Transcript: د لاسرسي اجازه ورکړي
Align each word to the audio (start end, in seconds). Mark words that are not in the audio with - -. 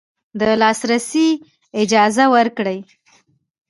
د 0.39 0.41
لاسرسي 0.61 1.27
اجازه 1.81 2.25
ورکړي 2.35 2.79